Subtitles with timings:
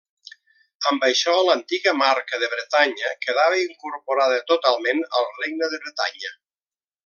[0.91, 6.37] Amb això l'antiga Marca de Bretanya quedava incorporada totalment al regne de Bretanya.